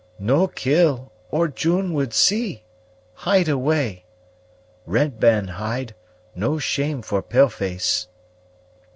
[0.17, 2.63] "No kill, or June would see.
[3.13, 4.03] Hide away!
[4.87, 5.93] Red man hide;
[6.33, 8.07] no shame for pale face."